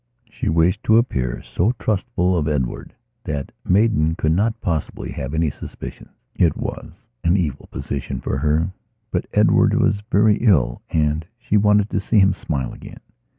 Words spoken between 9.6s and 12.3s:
was very ill and she wanted to see